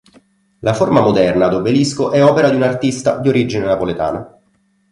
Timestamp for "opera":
2.23-2.49